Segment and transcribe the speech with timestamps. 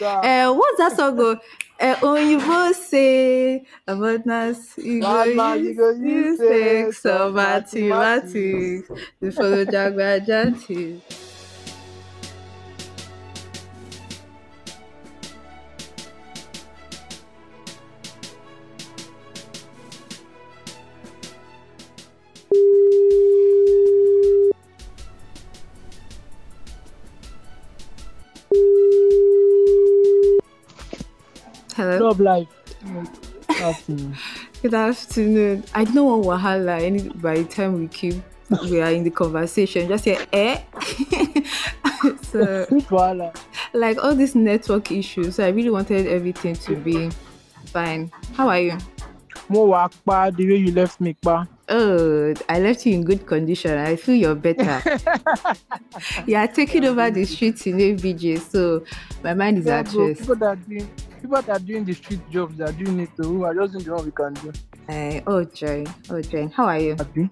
[0.00, 1.38] Uh, what's that song go?
[1.78, 1.98] Eh, uh,
[2.38, 4.76] both say about us.
[4.78, 8.88] you go use, use sex or mathematics.
[9.20, 11.25] The follow Jagba Jantis.
[32.14, 32.48] Life.
[33.50, 34.16] Afternoon.
[34.62, 35.64] Good afternoon.
[35.74, 38.14] I don't want wahala any by the time we keep
[38.70, 39.88] we are in the conversation.
[39.88, 40.60] Just say eh.
[42.22, 43.34] so wahala?
[43.72, 45.36] like all these network issues.
[45.36, 47.10] So I really wanted everything to be
[47.66, 48.10] fine.
[48.34, 48.78] How are you?
[49.48, 51.46] More work, pa the way you left me pa.
[51.68, 53.76] Oh, I left you in good condition.
[53.78, 54.82] I feel you're better.
[56.26, 58.84] you are taking over the streets in ABJ, so
[59.22, 60.20] my mind is Yeah, at rest.
[60.20, 60.58] people that
[61.20, 63.10] people that are doing the street jobs, they are doing it.
[63.18, 64.52] We are just doing the one we can do.
[64.88, 65.84] Uh, oh, Joy.
[66.10, 66.48] Oh.
[66.54, 66.94] How are you?
[66.96, 67.28] Happy?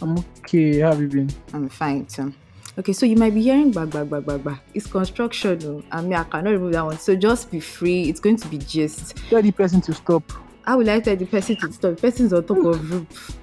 [0.00, 0.80] I'm okay.
[0.80, 1.30] How have you been?
[1.52, 2.34] I'm fine too.
[2.78, 4.58] Okay, so you might be hearing bag bag bag bag bag.
[4.74, 5.58] It's construction.
[5.64, 5.82] oh.
[5.90, 6.98] I mean, I cannot remove that one.
[6.98, 8.08] So just be free.
[8.08, 9.16] It's going to be just.
[9.28, 10.24] Tell the person to stop.
[10.64, 11.96] How will I tell the person to stop?
[11.96, 13.38] The person's on top of roof.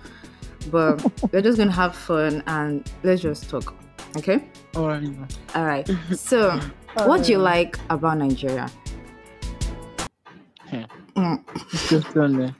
[0.71, 3.75] But we're just gonna have fun and let's just talk.
[4.17, 4.43] Okay?
[4.75, 5.07] All right.
[5.55, 5.89] All right.
[6.15, 6.59] So,
[7.05, 8.69] what do you like about Nigeria?
[11.15, 12.13] Mm.
[12.13, 12.55] Done there.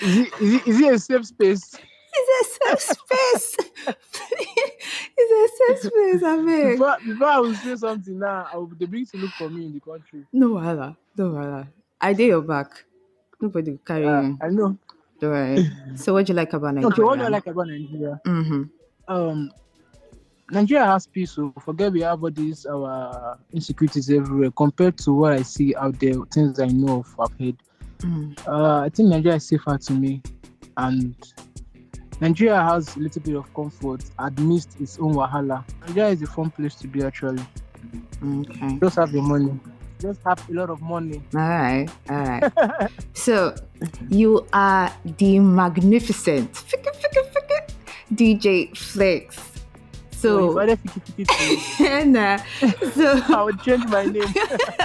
[0.00, 1.74] is, it, is, it, is it a safe space?
[2.14, 3.56] It's a safe space.
[5.18, 6.72] it's a safe space, I mean.
[6.72, 9.66] Before, before I will say something now, I will be bring to look for me
[9.66, 10.24] in the country.
[10.32, 10.96] No wahala.
[11.16, 11.68] No wahala.
[12.00, 12.84] I did your back.
[13.40, 14.38] Nobody will carry Uh, you.
[14.42, 14.76] I know.
[15.94, 16.92] So, what do you like about Nigeria?
[16.92, 18.20] Okay, what do I like about Nigeria?
[18.26, 18.62] Mm-hmm.
[19.06, 19.50] um
[20.52, 25.32] Nigeria has peace, so forget we have all these our insecurities everywhere compared to what
[25.32, 27.56] I see out there, things I know of, I've heard.
[28.00, 28.46] Mm.
[28.46, 30.22] Uh, I think Nigeria is safer to me,
[30.76, 31.16] and
[32.20, 35.64] Nigeria has a little bit of comfort amidst its own wahala.
[35.86, 37.42] Nigeria is a fun place to be actually.
[38.22, 38.78] Okay.
[38.78, 39.58] Just have the money,
[39.98, 41.22] just have a lot of money.
[41.34, 41.88] All right.
[42.10, 42.90] All right.
[43.14, 43.54] so,
[44.10, 46.52] you are the magnificent
[48.12, 49.41] DJ Phlex.
[50.22, 52.38] So if So, I let 50 50, and, uh,
[52.94, 54.32] so, I would change my name.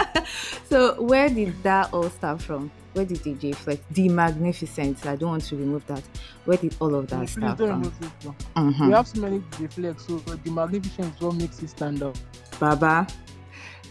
[0.70, 2.72] so where did that all start from?
[2.94, 5.06] Where did DJ Phlex, the magnificent?
[5.06, 6.02] I don't want to remove that.
[6.46, 7.70] Where did all of that Please start from?
[7.70, 8.36] remove this one.
[8.74, 8.88] Mhm.
[8.88, 12.18] We have so many reflex, so the magnificence is what makes it stand out.
[12.59, 13.06] Baba.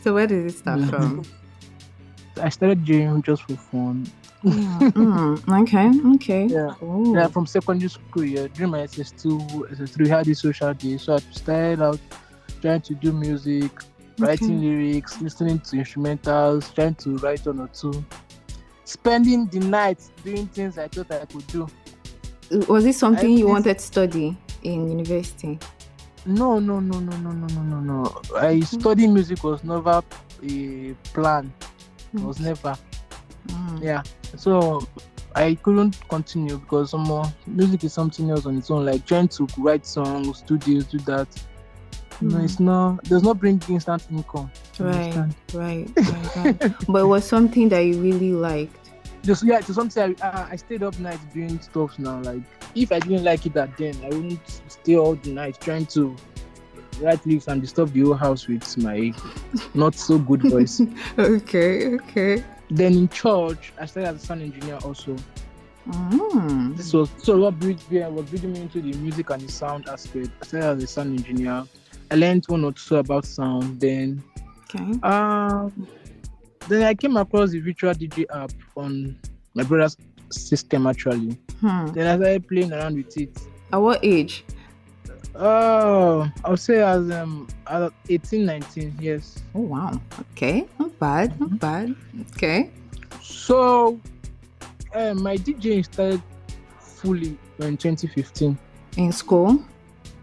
[0.02, 0.90] So where did it start Mhm.
[0.90, 1.22] from?
[2.42, 4.06] I started jamming just for fun.
[4.46, 6.46] Mm, mm, okay, okay.
[6.46, 6.74] Yeah.
[6.82, 7.14] Ooh.
[7.16, 8.46] Yeah, from secondary school, yeah.
[8.54, 10.96] During my SS2, SS3, we had this social day.
[10.98, 11.98] So I started out
[12.62, 13.72] trying to do music,
[14.18, 18.04] writing lyrics, listening to instrumentals, trying to write one or two.
[18.84, 21.66] Spending the night doing things I thought I could do.
[22.68, 25.58] Was it something you Everything- wanted to study in university?
[26.24, 28.20] No, no, no, no, no, no, no, no, no.
[28.36, 30.02] I studying music was never
[30.42, 31.52] a plan.
[32.14, 32.76] It was never.
[33.46, 33.82] Mm.
[33.82, 34.02] Yeah.
[34.36, 34.86] So
[35.34, 38.84] I couldn't continue because some more music is something else on its own.
[38.86, 41.28] Like trying to write songs, do this, do that.
[42.22, 42.44] No, Mm.
[42.44, 43.04] it's not.
[43.04, 44.50] Does not bring instant income.
[44.78, 45.14] Right,
[45.54, 45.88] right,
[46.88, 48.90] but it was something that you really liked.
[49.22, 52.20] Just yeah, to something I, I I stayed up nights doing stuff now.
[52.20, 52.42] Like
[52.74, 56.14] if I didn't like it that then, I wouldn't stay all the night trying to
[57.00, 59.12] write lyrics and disturb the whole house with my
[59.74, 60.80] not so good voice.
[61.18, 62.44] Okay, okay.
[62.70, 65.16] Then in church, I started as a sound engineer also.
[65.88, 66.76] Mm.
[66.76, 69.88] This was so what bridged me was bringing me into the music and the sound
[69.88, 70.30] aspect.
[70.42, 71.64] I started as a sound engineer.
[72.10, 73.80] I learned one or two about sound.
[73.80, 74.22] Then,
[74.74, 74.98] Okay.
[75.02, 75.86] um,
[76.68, 79.16] then I came across the virtual DJ app on
[79.54, 79.96] my brother's
[80.30, 81.38] system actually.
[81.60, 81.86] Hmm.
[81.92, 83.38] Then I started playing around with it.
[83.72, 84.44] At what age?
[85.38, 89.42] Oh, I would say as um at 18, 19, yes.
[89.54, 90.00] Oh wow.
[90.32, 90.66] Okay.
[90.78, 91.40] Not bad.
[91.40, 91.94] Not bad.
[92.32, 92.70] Okay.
[93.20, 94.00] So,
[94.94, 96.22] uh, my DJing started
[96.80, 98.56] fully in 2015.
[98.96, 99.62] In school.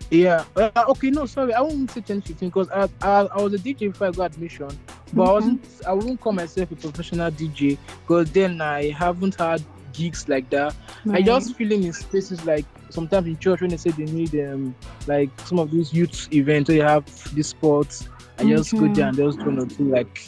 [0.10, 0.46] Yeah.
[0.56, 1.12] Uh, okay.
[1.12, 1.54] No, sorry.
[1.54, 4.70] I won't say 2015 because I, I I was a DJ before I got admission,
[5.14, 5.66] but I wasn't.
[5.88, 9.64] I wouldn't call myself a professional DJ because then I haven't had
[9.94, 10.76] gigs like that.
[11.12, 14.76] I just feeling in spaces like sometimes in church when they say they need um
[15.08, 18.08] like some of these youth events where you have these sports.
[18.38, 20.28] I just go there and just do one or two like,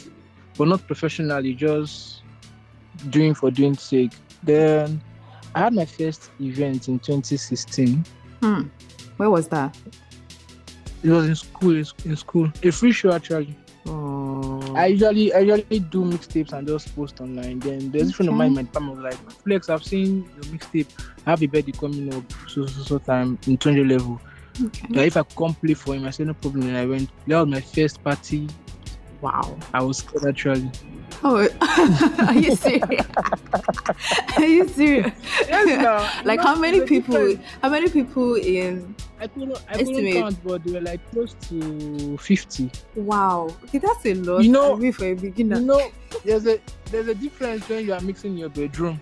[0.56, 2.22] but not professionally, just
[3.10, 4.12] doing for doing sake.
[4.42, 5.02] Then
[5.54, 8.04] I had my first event in 2016.
[8.42, 8.62] Hmm.
[9.16, 9.76] Where was that?
[11.02, 11.72] It was in school.
[11.72, 13.56] In in school, a free show actually.
[13.86, 14.15] Oh.
[14.76, 14.90] I mm.
[14.92, 17.58] usually I usually do mixtapes and just post online.
[17.60, 20.88] Then there's a friend of mine, my department was like, Phlex, I've seen your mixtape.
[21.26, 24.20] I have a birthday coming up so so so time in 20 level.
[24.62, 24.86] Okay.
[24.90, 26.68] Like if I come play for him, I said no problem.
[26.68, 27.10] And I went.
[27.26, 28.48] That was my first party.
[29.20, 29.58] Wow.
[29.72, 30.70] I was scared actually.
[31.22, 31.48] Oh,
[32.26, 33.06] are you serious?
[34.36, 35.12] are you serious?
[36.24, 37.36] like how many people?
[37.62, 38.94] How many people in?
[39.18, 40.14] I couldn't, I couldn't Estimate.
[40.14, 42.70] count, but they were like close to 50.
[42.96, 43.56] Wow.
[43.64, 44.44] Okay, that's a lot.
[44.44, 45.58] You know- I for a beginner.
[45.58, 45.90] You know,
[46.24, 46.60] there's a
[46.90, 49.00] there's a difference when you are mixing your bedroom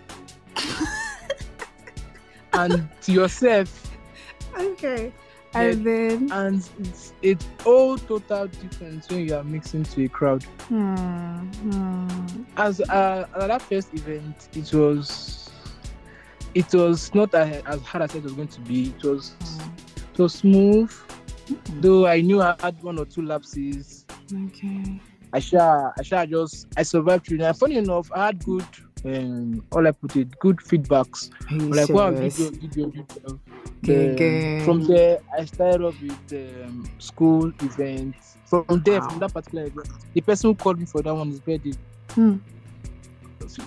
[2.54, 3.90] and to yourself,
[4.56, 5.12] Okay.
[5.54, 6.32] And then.
[6.32, 10.44] and it's it's all total difference when you are mixing to a crowd.
[10.68, 11.36] Hmm.
[11.36, 12.42] hmm.
[12.56, 15.50] As uh, at that first event, it was
[16.54, 18.94] it was not as, as hard as it was going to be.
[18.96, 19.34] It was
[20.12, 20.92] it was smooth,
[21.80, 24.04] though I knew I had one or two lapses.
[24.46, 25.00] Okay.
[25.34, 27.58] I shall, I shall just, I survived through that.
[27.58, 28.64] Funny enough, I had good,
[29.04, 31.30] um, all I put it, good feedbacks.
[31.50, 32.90] Like, wow, video, video,
[33.82, 34.64] video.
[34.64, 36.32] From there, I started off with
[36.64, 38.36] um, school events.
[38.46, 39.08] From there, Wow.
[39.08, 41.72] from that particular event, the person who called me for that one is birthday.
[42.10, 42.36] Hmm.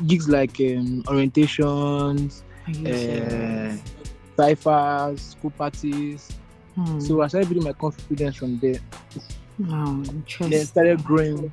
[0.07, 2.41] Gigs like um, orientations,
[2.85, 3.77] uh,
[4.35, 6.29] ciphers, school parties.
[6.75, 6.99] Hmm.
[6.99, 8.79] So I started building my confidence from there.
[9.59, 10.01] wow,
[10.39, 11.51] then started growing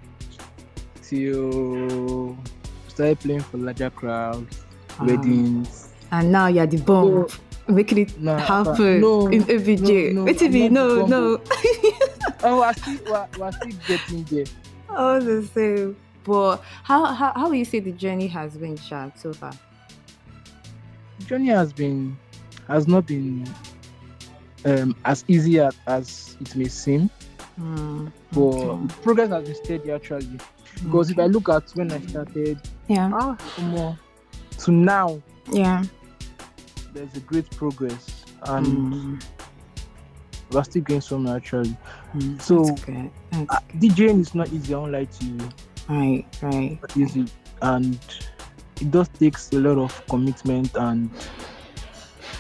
[1.03, 2.37] till
[2.95, 4.65] started playing for larger crowds,
[4.99, 5.07] Wow.
[5.07, 5.89] weddings.
[6.13, 7.27] And now you're the bomb.
[7.67, 10.13] Making it Nah, happen no, in ABJ.
[10.13, 11.41] no, no, Wait till I'm me, not the no, no.
[12.45, 14.45] Oh, we're still, we're, we're still getting there.
[14.91, 15.97] All the same.
[16.25, 19.53] But how how how will you say the journey has been, Sha, so far?
[21.21, 22.17] The journey has been,
[22.69, 23.49] has not been
[24.67, 27.09] um, as easy as, as it may seem,
[27.57, 28.09] Hmm.
[28.33, 28.95] but okay.
[29.03, 30.39] progress has been steady actually.
[30.83, 33.99] Because if I look at when I started, yeah, ah, more
[34.59, 35.21] to now,
[35.53, 35.83] yeah.
[36.93, 39.19] there's a great progress, and Hmm.
[40.51, 41.77] we're still going somewhere actually.
[42.13, 42.39] Hmm.
[42.39, 43.11] So- That's good.
[43.31, 44.75] That's Uh, DJing is not easy.
[44.75, 45.39] I won't lie to you.
[45.89, 46.79] right, right.
[46.81, 47.27] Not easy,
[47.63, 47.99] and
[48.81, 51.11] it does takes a lot of commitment and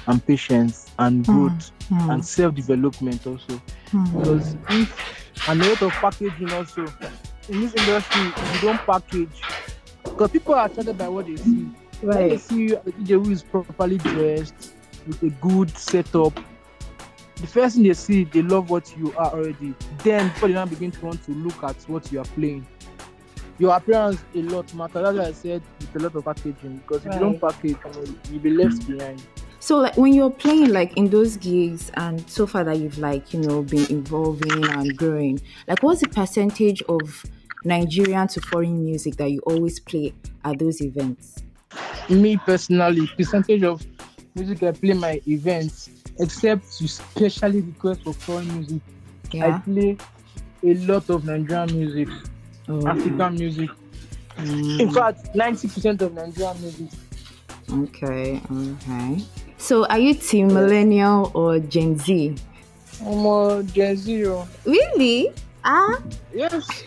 [0.06, 1.32] and patience and Hmm.
[1.48, 2.10] growth Hmm.
[2.10, 3.60] and self development also.
[3.90, 4.04] Hmm.
[4.18, 6.86] Because if and a lot of packaging also
[7.48, 9.40] in this industry, if you don't package,
[10.04, 11.68] because people are attracted by what they see.
[12.00, 14.74] When they see you as a DJ who is properly dressed
[15.06, 16.38] with a good setup,
[17.36, 19.74] the first thing they see, they love what you are already.
[20.02, 22.66] Then before they now begin to want to look at what you are playing.
[23.58, 25.02] Your appearance a lot matters.
[25.02, 26.78] That's why I said with a lot of packaging.
[26.78, 27.76] Because if you don't package,
[28.30, 29.22] you'll be left behind.
[29.64, 33.32] So like when you're playing like in those gigs and so far that you've like,
[33.32, 37.24] you know, been evolving and growing, like what's the percentage of
[37.64, 40.12] Nigerian to foreign music that you always play
[40.44, 41.42] at those events?
[42.10, 43.82] Me personally, percentage of
[44.34, 45.88] music I play my events,
[46.18, 48.82] except to specially request for foreign music,
[49.32, 49.96] I play
[50.62, 52.08] a lot of Nigerian music,
[52.68, 53.70] Oh, African music.
[54.36, 56.90] mm, In fact, 90% of Nigerian music.
[57.72, 59.24] okay, okay.
[59.66, 62.36] So are you team millennial or Gen Z?
[63.00, 64.48] I'm a Gen Zero.
[64.64, 65.32] Really?
[65.64, 65.98] Ah,
[66.32, 66.84] Yes.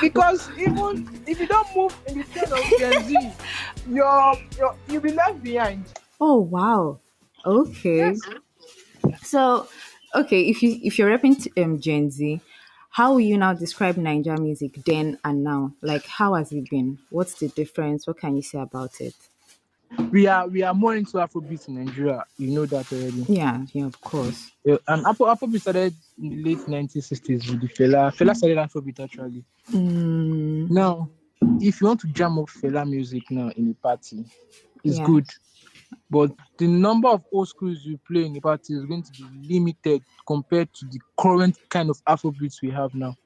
[0.00, 3.32] Because even if you don't move in the trend of Gen Z,
[3.88, 5.86] you're, you're, you'll be left behind.
[6.20, 7.00] oh wow.
[7.46, 8.16] Okay.
[8.16, 8.28] Yes.
[9.22, 9.68] So,
[10.14, 12.40] okay, if you if you're repping t- um, Gen Z,
[12.90, 15.74] how will you now describe Niger music then and now?
[15.82, 16.98] Like, how has it been?
[17.10, 18.06] What's the difference?
[18.06, 19.14] What can you say about it?
[20.10, 22.24] We are we are more into Afrobeat in Nigeria.
[22.38, 23.24] You know that already.
[23.28, 24.50] Yeah, yeah, of course.
[24.64, 28.12] Yeah, and Afro, Afrobeat started in the late 1960s with the Fela.
[28.14, 29.44] Fela started Afrobeat actually.
[29.72, 31.10] Mm, Now,
[31.60, 34.24] if you want to jam up Fela music now in a party,
[34.84, 35.06] it's Yeah.
[35.06, 35.26] good.
[36.10, 39.54] But the number of old schools you play in a party is going to be
[39.54, 43.16] limited compared to the current kind of Afrobeats we have now.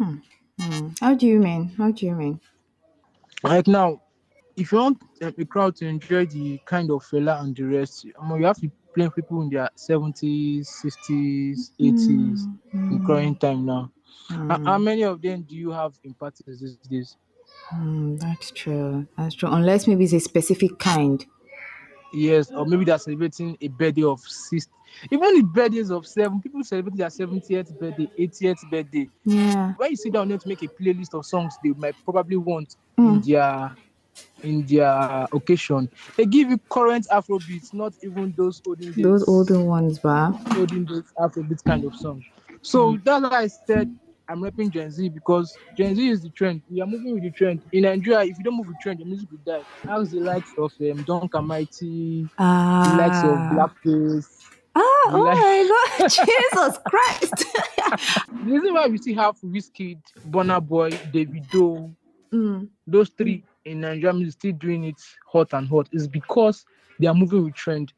[0.00, 0.98] mm.
[1.00, 1.68] How do you mean?
[1.76, 2.40] How do you mean?
[3.42, 4.01] Right now,
[4.56, 8.06] if you want um, a crowd to enjoy the kind of Fela and the rest,
[8.18, 12.48] um, you have to play people in their 70s, 60s, 80s,
[12.90, 13.90] in Mm, current time now.
[14.30, 17.16] mm, How- many of them do you have in parties these days?
[17.74, 19.06] mm, that's true.
[19.16, 19.48] That's true.
[19.50, 21.24] Unless maybe it's a specific kind.
[22.14, 24.68] Yes, or maybe they're celebrating a birthday of six.
[25.10, 29.08] Even the birthdays of seven, people celebrate their 70th birthday, 80th birthday.
[29.24, 29.72] Yeah.
[29.78, 32.76] When you sit down there to make a playlist of songs they might probably want
[33.00, 33.14] Mm.
[33.14, 33.74] in their
[34.42, 39.60] in their occasion, they give you current Afrobeats, not even those olden days, Those older
[39.60, 40.32] ones, bah.
[40.56, 42.24] olden days Afrobeat kind of songs.
[42.62, 43.94] So that's why I said
[44.28, 46.62] I'm rapping Gen Z because Gen Z is the trend.
[46.70, 47.60] We are moving with the trend.
[47.72, 49.62] In Nigeria, if you don't move with trend, your music will die.
[49.86, 52.88] How's the likes of um, Duncan Mighty, Ah.
[52.90, 53.38] the likes of
[53.84, 54.26] Blackface.
[54.74, 57.44] Ah, oh likes- my God, Jesus Christ.
[58.44, 59.98] The reason why we still have Wizkid,
[60.30, 61.94] Burna Boy, Davido,
[62.32, 66.64] mm, those three in Nigeria music still doing it hot and hot is because
[67.00, 67.92] they are moving with trend.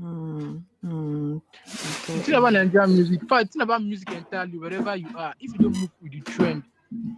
[0.00, 1.42] mm, mm.
[1.84, 2.20] Okay.
[2.22, 5.60] thing about Nigerian music, in fact, the about music entirely, wherever you are, if you
[5.60, 6.64] don't move with the trend,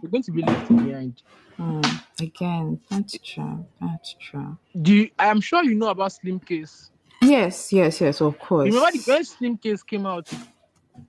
[0.01, 1.21] you're going to be left behind.
[1.59, 3.65] Mm, again, that's true.
[3.81, 4.57] That's true.
[4.81, 6.89] Do you, I am sure you know about Slimcase.
[7.21, 8.65] Yes, yes, yes, of course.
[8.65, 10.27] You remember the, when Slimcase came out?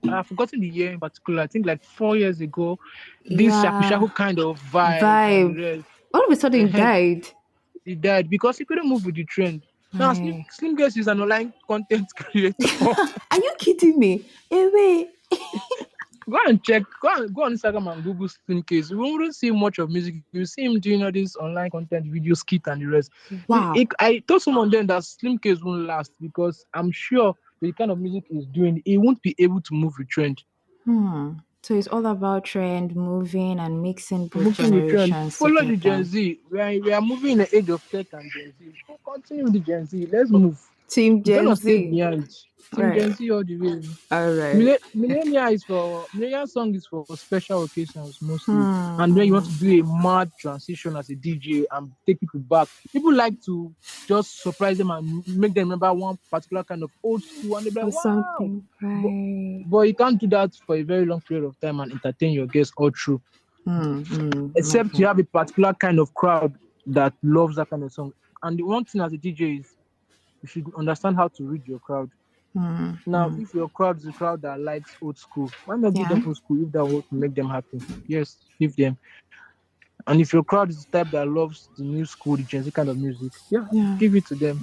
[0.07, 1.43] I've forgotten the year in particular.
[1.43, 2.79] I think like four years ago.
[3.29, 3.61] This Yeah.
[3.61, 5.19] shaku shaku kind of vibe.
[5.19, 5.57] Vibe.
[6.13, 6.23] And the rest.
[6.23, 6.77] All of a sudden, he Mhm.
[6.77, 7.27] died.
[7.85, 9.63] He died because he couldn't move with the trend.
[9.93, 10.17] Now, Right.
[10.17, 12.55] Slim, Slimcase is an online content creator.
[13.31, 14.25] Are you kidding me?
[14.49, 15.09] Wait.
[16.29, 18.91] go and check, go and go on Instagram and Google Slimcase.
[18.91, 20.15] You won't see much of music.
[20.31, 23.11] You see him doing all this online content, video skit, and the rest.
[23.47, 23.73] Wow.
[23.75, 27.99] It- I told someone then that Slimcase won't last because I'm sure the kind of
[27.99, 30.41] music he's doing, he won't be able to move with trend.
[30.85, 31.33] Hmm.
[31.63, 35.13] So it's all about trend, moving, and mixing both Moving with trend.
[35.13, 35.35] generations.
[35.37, 35.97] Follow the together.
[35.97, 36.39] Gen Z.
[36.49, 38.73] We are, we are moving in the age of tech and Gen Z.
[39.05, 40.07] Continue with the Gen Z.
[40.11, 40.70] Let's move.
[40.91, 41.89] Team Gen Z.
[41.91, 42.25] Team
[42.77, 42.99] Right.
[42.99, 43.81] Gen Z all the way.
[44.11, 44.55] All right.
[44.55, 48.53] Mille- Millennial is for millennial song is for special occasions mostly.
[48.55, 49.01] Hmm.
[49.01, 52.39] and then you want to do a mad transition as a DJ and take people
[52.39, 52.69] back.
[52.93, 53.73] People like to
[54.07, 57.83] just surprise them and make them remember one particular kind of old school, and they're
[57.83, 58.23] or like, wow.
[58.37, 58.63] something.
[58.81, 59.65] Right.
[59.69, 62.47] But you can't do that for a very long period of time and entertain your
[62.47, 63.21] guests all through.
[63.65, 64.99] Hmm, hmm, Except okay.
[64.99, 66.53] you have a particular kind of crowd
[66.87, 68.13] that loves that kind of song.
[68.43, 69.75] And the one thing as a DJ is
[70.41, 72.09] you should understand how to read your crowd.
[72.53, 73.41] Hmm, Now, hmm.
[73.41, 76.15] if your crowd is a crowd that likes old school, why not give Yeah.
[76.15, 77.79] them old school if that will make them happy?
[78.07, 78.97] Yes, give them.
[80.07, 82.71] And if your crowd is the type that loves the new school, the Gen Z
[82.71, 83.97] kind of music, yeah, Yeah.
[83.99, 84.57] give it to them.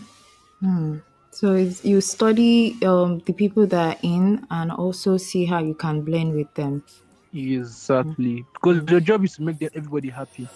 [0.60, 0.96] Hmm.
[1.30, 5.74] So it's, you study um, the people that are in and also see how you
[5.74, 6.82] can blend with them.
[7.32, 8.44] Exactly.
[8.54, 10.48] Because your job is to make them everybody happy.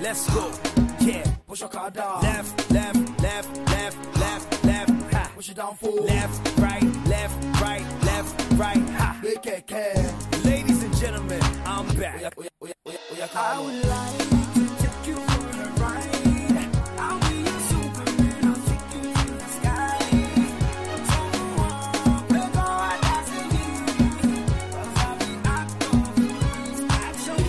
[0.00, 0.52] Let's go.
[1.00, 2.22] Yeah, push your car down.
[2.22, 3.03] Left, left, left,
[5.44, 5.76] Push it down.
[6.06, 8.78] Left, right, left, right, left, right.
[8.96, 9.20] Ha.
[9.22, 10.14] Make it care.
[10.42, 12.22] Ladies and gentlemen, I'm back.
[12.24, 14.18] I would like
[14.54, 16.70] to take you for a ride.
[16.98, 18.44] I'll be your Superman.
[18.44, 19.98] I'll take you to the sky.
[21.10, 21.20] So
[21.60, 23.84] on, we're going dancing here.
[24.72, 27.40] 'Cause I'll be out of this action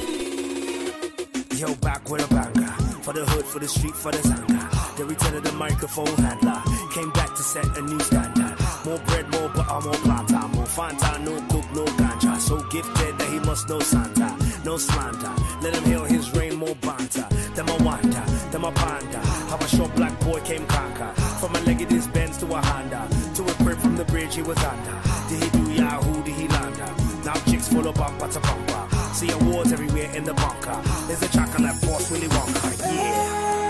[1.57, 2.73] Yo, back with a banger.
[3.03, 4.74] For the hood, for the street, for the zanga.
[4.97, 6.61] The return of the microphone handler.
[6.93, 8.55] Came back to set a new standard.
[8.85, 10.47] More bread, more butter, more plata.
[10.55, 12.39] More Fanta, no cook, no ganja.
[12.39, 14.37] So gifted that he must know Santa.
[14.63, 15.33] No slander.
[15.61, 17.27] Let him heal his rain, more banter.
[17.55, 19.19] Then I wonder, then I ponder.
[19.49, 21.11] How a short black boy came conquer.
[21.41, 23.09] From a leg of his Benz to a Honda.
[23.35, 24.97] To a crib from the bridge he was under.
[25.27, 26.23] Did he do Yahoo?
[26.23, 26.89] Did he lander?
[27.25, 28.87] Now chicks full of bumper to bumper.
[29.13, 30.81] See awards everywhere in the bunker.
[31.07, 32.79] There's a that boss Willy Wonka.
[32.79, 33.64] Yeah.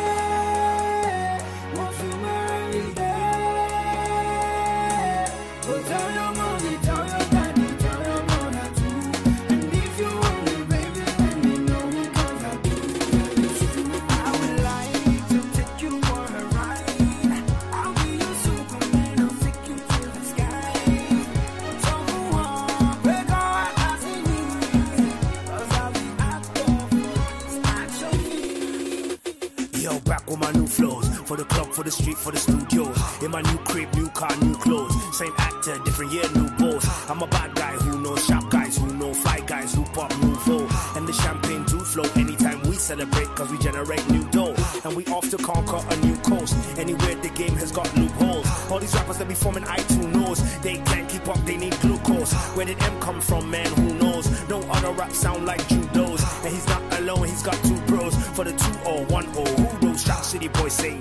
[31.76, 32.98] For the street, for the studios.
[33.22, 34.96] In my new crib, new car, new clothes.
[35.18, 36.88] Same actor, different year, new boss.
[37.10, 40.14] I'm a bad guy who knows sharp guys, who know fly guys, who pop
[40.46, 40.66] flow.
[40.96, 44.56] And the champagne do flow anytime we celebrate, cause we generate new dough.
[44.86, 46.56] And we off to conquer a new coast.
[46.80, 48.48] Anywhere the game has got loopholes.
[48.72, 50.40] All these rappers that be forming I2 knows.
[50.62, 52.32] They can't keep up, they need glucose.
[52.56, 53.68] Where did M come from, man?
[53.74, 54.26] Who knows?
[54.48, 56.24] No other rap sound like judos.
[56.46, 58.16] And he's not alone, he's got two bros.
[58.30, 59.46] For the 2 or 1 0.
[59.46, 60.02] Who knows?
[60.02, 61.00] Shot City boys say,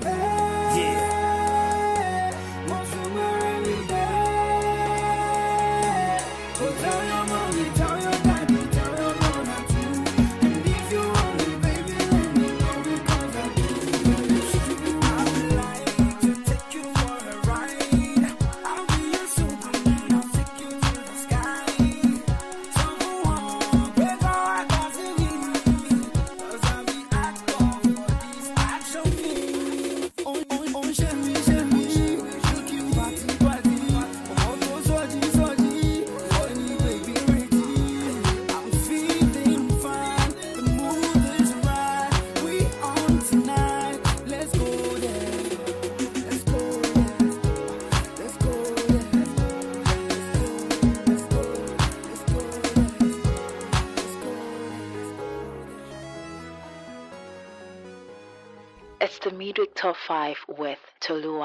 [59.85, 61.43] Top 5 with Tolu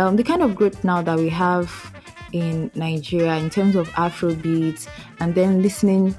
[0.00, 1.92] um, the kind of growth now that we have
[2.32, 6.14] in Nigeria in terms of Afrobeat and then listening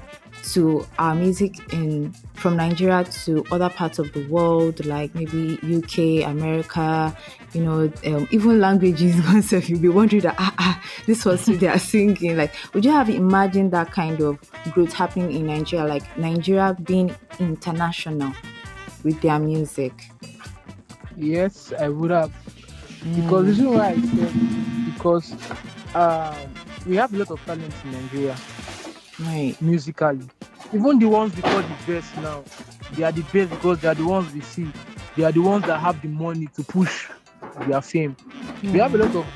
[0.52, 6.28] to our music in from Nigeria to other parts of the world, like maybe UK,
[6.28, 7.16] America,
[7.52, 9.14] you know, um, even languages.
[9.26, 12.36] Once you'll be wondering that ah, ah this was who they are singing.
[12.36, 14.38] Like, would you have imagined that kind of
[14.72, 18.32] growth happening in Nigeria, like Nigeria being international
[19.04, 19.92] with their music?
[21.16, 22.32] Yes, I would have.
[23.04, 24.32] Because the reason why I said
[24.84, 25.32] because
[25.94, 26.34] um,
[26.86, 28.36] we have a lot of talent in Nigeria,
[29.20, 29.56] Right.
[29.60, 30.20] musically.
[30.72, 32.44] Even the ones we call the best now,
[32.96, 34.72] they are the best because they are the ones we see.
[35.16, 37.10] They are the ones that have the money to push
[37.66, 38.16] their fame.
[38.62, 39.26] We have a lot of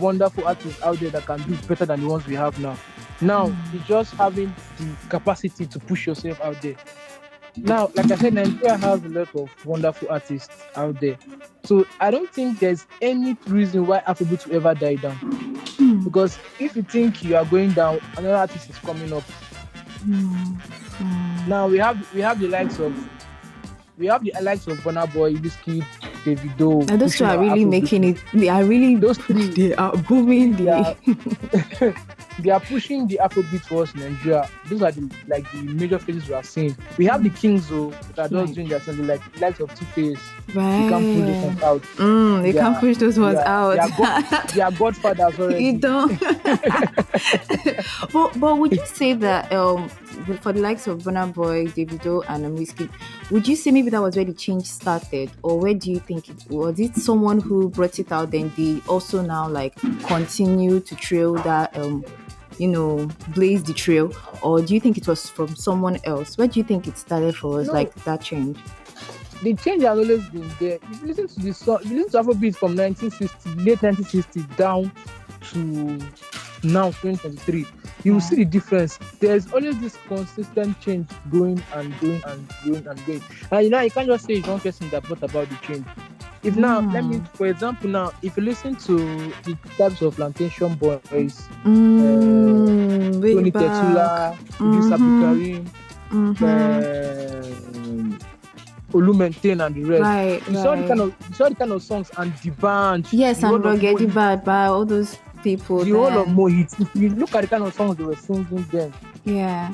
[0.00, 2.76] wonderful artists out there that can do better than the ones we have now.
[3.20, 6.76] Now it's just having the capacity to push yourself out there.
[7.56, 11.16] Now, like I said, Nigeria has a lot of wonderful artists out there.
[11.62, 15.60] So I don't think there's any reason why Afrobeat will ever die down.
[16.04, 19.22] Because if you think you are going down, another artist is coming up.
[20.04, 20.54] Hmm.
[21.48, 22.92] Now we have we have the likes of
[23.96, 25.84] we have the likes of Burna Boy, Wizkid,
[26.24, 26.88] Davido.
[26.90, 27.70] And those two are really Afrobeat.
[27.70, 28.18] making it.
[28.32, 28.96] They are really.
[28.96, 29.48] Those three.
[29.54, 30.56] They are booming.
[30.56, 30.96] They are,
[32.40, 34.48] they are pushing the Afrobeat for us in Nigeria.
[34.66, 36.76] Those are the like the major faces we are seeing.
[36.98, 39.74] We have the Kings though that are just doing their thing, like the likes of
[39.74, 40.18] Two Face.
[40.54, 40.84] right.
[40.84, 41.82] You can't pull those ones out.
[41.96, 43.74] Mm, they They can't are- push those ones they are- out.
[43.74, 45.64] They are, god, they are godfathers already.
[45.66, 46.20] you don't.
[48.12, 49.88] but but would you say that um
[50.40, 52.88] for the likes of Burna Boy, Davido, and um, Wizkid,
[53.30, 56.28] would you say maybe that was where the change started, or where do you think
[56.28, 56.78] it was?
[56.80, 59.74] It someone who brought it out, then they also now like
[60.06, 62.04] continue to trail that um
[62.58, 64.12] you know blaze the trail,
[64.42, 66.36] or do you think it was from someone else?
[66.38, 67.72] Where do you think it started for us, No.
[67.74, 68.58] like that change?
[69.42, 70.78] the change has always been there.
[70.90, 74.42] If you listen to the song, if you listen to Afrobeat from 1960, late 1960
[74.56, 74.90] down
[75.52, 75.98] to
[76.62, 77.66] now 2023,
[78.04, 78.98] you will see the difference.
[79.20, 83.22] There's always this consistent change going and going and going and going.
[83.50, 85.84] And you know, you can't just say it's one person that brought about the change.
[86.44, 88.96] If now, let me, for example, now, if you listen to
[89.44, 93.50] the types of Plantashun Boiz, Mm, way Tony.
[93.50, 94.92] Tetuila, Idris Mhm.
[94.92, 95.64] Abdulkarim,
[96.10, 96.42] Mhm.
[96.42, 98.18] um,
[98.92, 100.02] Olumentane and the rest.
[100.02, 103.06] Right, You saw the kind of you saw the kind of songs and the band.
[103.10, 105.82] Yes, and Rogedi Bad by all those people.
[105.84, 106.28] The whole of.
[106.28, 106.78] Mohit.
[106.80, 108.92] If you look at the kind of songs they were singing then,
[109.24, 109.72] yeah.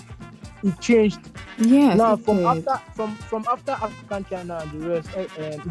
[0.62, 1.20] It changed.
[1.58, 1.96] Yes.
[1.98, 2.46] now from did.
[2.46, 5.62] after from from after African China and the rest, uh, um,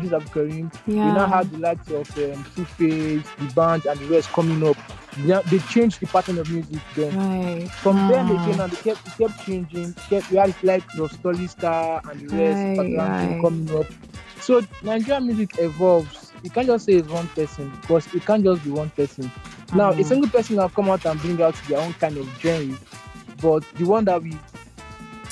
[0.86, 1.04] yeah.
[1.08, 4.64] you now have the likes of um, Two Face, the band, and the rest coming
[4.68, 4.78] up.
[5.18, 7.16] They, they changed the pattern of music then.
[7.16, 7.70] right.
[7.82, 8.42] From then Mm.
[8.44, 9.96] again, and they kept, it kept changing.
[10.10, 13.42] Kept, we had like your Stolly Star and the rest Right, right.
[13.42, 13.88] coming up.
[14.40, 16.34] So Nigerian music evolves.
[16.44, 19.32] You can't just say it's one person because it can't just be one person.
[19.74, 20.06] Now, a Mhm.
[20.06, 22.78] single person will come out and bring out their own kind of genre,
[23.42, 24.40] but the one that we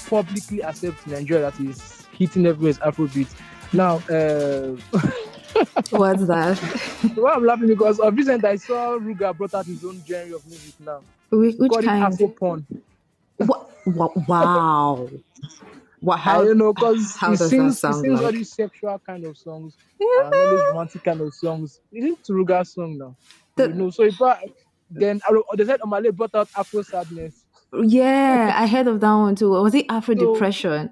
[0.09, 3.33] publicly accept in Nigeria that is hitting everywhere is Afrobeat.
[3.73, 4.75] Now, uh,
[5.91, 6.57] What's that?
[7.15, 10.45] why I'm laughing because of recent I saw Ruger brought out his own genre of
[10.45, 11.01] music now.
[11.31, 12.13] Which, which Called it kind?
[12.13, 12.67] Afro porn.
[13.39, 15.09] Wha- wha- Wow.
[15.99, 16.17] What?
[16.19, 16.43] I How?
[16.43, 20.49] don't know because he sings, he sings all these sexual kind of songs, and all
[20.57, 21.79] these romantic kind of songs.
[21.91, 23.15] Isn't Ruger song now?
[23.55, 24.39] The- you know, so if I,
[24.89, 27.45] then I, they said Omah Lay brought out Afro sadness,
[27.83, 29.49] Yeah, I heard of that one too.
[29.49, 30.91] Was it Afro So, depression?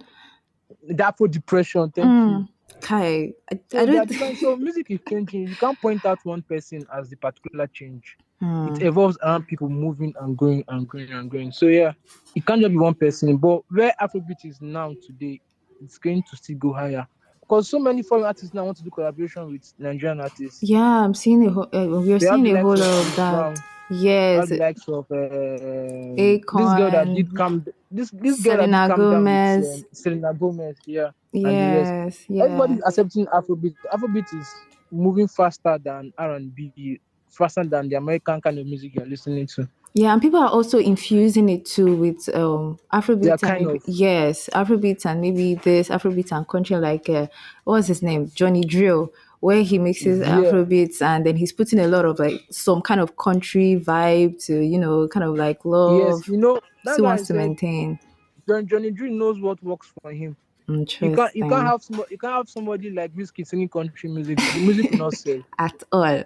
[0.88, 1.92] the Afro depression.
[1.92, 2.12] Thank you.
[2.12, 2.50] Mm.
[2.82, 4.08] Kai, I, So, I don't.
[4.08, 5.48] different- so music is changing.
[5.48, 8.18] You can't point out one person as the particular change.
[8.40, 8.68] Hmm.
[8.76, 11.52] It evolves around people moving and going and going and going.
[11.54, 11.94] So yeah,
[12.36, 13.38] it can't just be one person.
[13.38, 15.40] But where Afrobeat is now today,
[15.82, 17.08] it's going to still go higher.
[17.40, 20.62] Because so many foreign artists now want to do collaboration with Nigerian artists.
[20.64, 21.70] Yeah, I'm seeing a whole.
[21.72, 23.60] Uh, we're They seeing a whole lot of that.
[23.90, 27.66] Yes, have likes of uh, this girl that did come.
[27.92, 29.62] This this girl Selena that did come down Gomez.
[29.62, 30.76] with um, Selena Gomez.
[30.86, 31.12] Yeah.
[31.32, 32.46] Yes, yeah.
[32.46, 33.76] everybody's accepting Afrobeat.
[33.94, 34.54] Afrobeat is
[34.92, 39.46] moving faster than R and B, faster than the American kind of music you're listening
[39.48, 39.68] to.
[39.94, 43.78] Yeah, and people are also infusing it too with um Afrobeat are and kind maybe,
[43.78, 47.28] of yes, Afrobeat and maybe this Afrobeat and country like uh,
[47.64, 48.30] what's his name?
[48.34, 49.10] Johnny Drille,
[49.46, 50.38] where he mixes yeah.
[50.38, 54.60] Afrobeats and then he's putting a lot of like some kind of country vibe to,
[54.60, 56.00] you know, kind of like love.
[56.00, 58.00] Yes, you know that's Still wants to maintain.
[58.48, 60.36] John Johnny Drille knows what works for him.
[60.68, 60.84] You
[61.16, 64.40] can't you can't have some, you can't have somebody like Wizkid singing country music.
[64.40, 65.44] The music will not sell.
[65.60, 66.02] At all.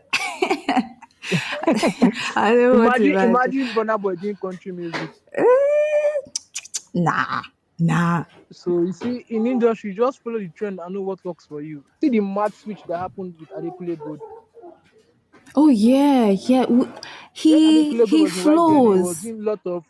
[2.37, 3.29] I don't want to Imagine imagine.
[3.29, 5.09] imagine Burna Boy doing country music.
[5.33, 5.43] Eh,
[6.93, 7.43] Nah,
[7.79, 8.23] nah.
[8.51, 11.83] So you see, in industry, just follow the trend and know what works for you.
[12.01, 14.21] See the mad switch that happened with Adekunle Gold.
[15.55, 16.63] Oh yeah, yeah.
[16.63, 16.91] W-
[17.61, 19.21] When He Gold he was in white then he was flows.
[19.21, 19.85] doing a lot of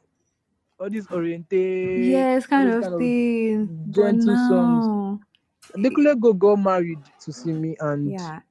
[0.80, 3.92] all these orientate, Yes, all kind these of kind of thing.
[3.94, 4.90] But gentle songs.
[4.90, 5.20] now,
[5.76, 8.42] Adekunle Gold got married to Simi and yeah.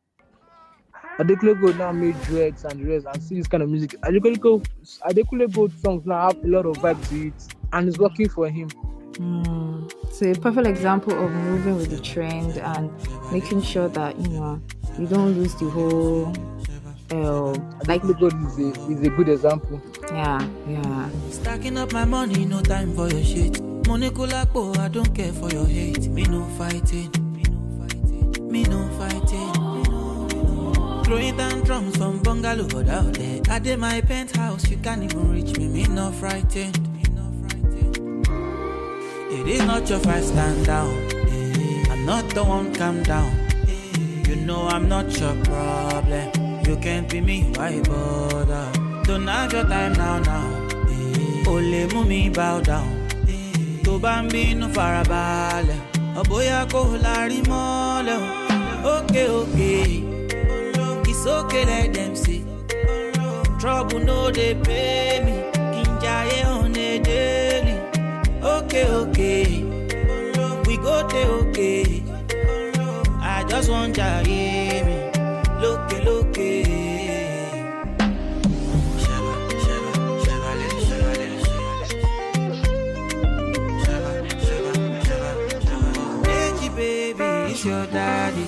[1.21, 3.95] Adekunle Gold now made dreads and rest and see this kind of music.
[4.41, 4.69] Gold,
[5.05, 8.49] Adekunle Gold songs now have a lot of vibe to it and it's working for
[8.49, 8.69] him.
[9.19, 9.91] Mm.
[10.13, 12.91] So a perfect example of moving with the trend and
[13.33, 14.61] making sure that you know
[14.99, 16.33] you don't lose the whole.
[17.11, 17.53] Uh,
[17.87, 19.81] like Adekunle Gold is a, is a good example.
[20.13, 21.09] yeah, yeah.
[21.31, 23.61] Stacking up my money, no time for your shit.
[23.87, 26.07] Money kulapo, I don't care for your hate.
[26.09, 29.55] Me no fighting, me no fighting, me no fighting.
[31.05, 33.41] Throwing down drums from bungalow but out there.
[33.49, 35.67] I did my penthouse, you can't even reach me.
[35.69, 36.88] Me no frightened, me no frightened.
[39.31, 40.93] It is not your fight, stand down.
[41.31, 43.31] Eh, I'm not the one, calm down.
[43.69, 46.27] Eh, You know I'm not your problem.
[46.67, 48.67] You can't be me, why bother?
[49.05, 50.47] Don't have your time now, now.
[50.91, 52.03] Eh, Ole mú
[52.35, 52.89] bow down.
[53.85, 55.81] Tó bá ń bínú farabalẹ̀,
[56.21, 58.29] ọ̀bóyá kò lárí mọ́lẹ̀ o.
[58.95, 59.73] Ókè òkè,
[61.11, 62.41] it's okay let them say.
[63.61, 65.35] Trouble no dey pay me,
[65.73, 66.68] kí n jayé on a daily.
[68.69, 69.65] Okay, okay,
[70.69, 72.03] we go dey okay.
[73.25, 74.97] I just want jayé mi,
[75.65, 76.37] lókè Look.
[86.25, 88.47] Deji, baby, it's your daddy.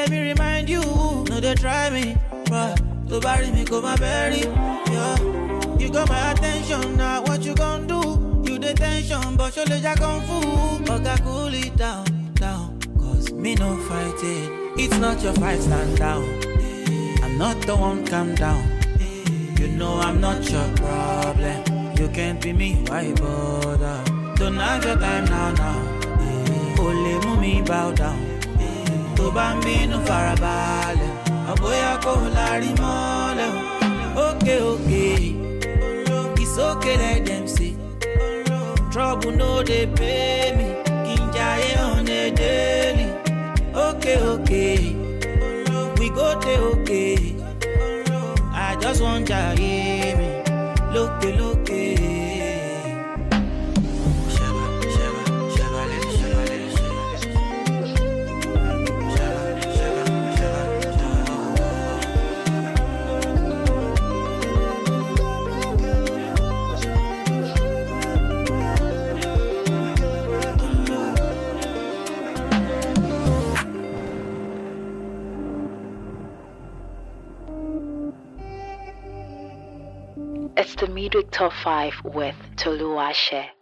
[0.00, 0.80] Let me remind you.
[1.28, 2.16] No, they try me.
[2.48, 4.38] But to bury me, go my berry.
[4.38, 5.16] Yeah.
[5.78, 6.96] You got my attention.
[6.96, 8.42] Now, what you gonna do?
[8.50, 10.90] You the tension, but legs are kung fu.
[10.90, 12.80] Okay, cool it down, down.
[12.98, 14.48] Cause me no fighting.
[14.78, 16.24] It's not your fight, stand down.
[17.22, 18.64] I'm not the one, calm down.
[19.58, 21.92] You know I'm not your problem.
[21.98, 24.02] You can't be me, why bother?
[24.36, 25.78] Don't have your time now, now.
[26.80, 28.29] Only mi bow down.
[29.20, 31.12] Tó bá ń bínú farabalẹ̀,
[31.52, 33.50] ọ̀bóyá kò lárí mọ́lẹ̀
[34.26, 34.56] òkè,
[36.42, 37.72] it's okay let them say.
[38.92, 40.66] Trouble no dey pay me,
[41.04, 43.06] kí n jayé on a daily.
[43.86, 44.64] Ókè òkè,
[45.98, 47.16] we go dey okay.
[48.66, 50.28] I just want jayé mi,
[50.94, 51.82] lókè lókè.
[81.12, 83.59] It's Top 5 with Tolu Ashe.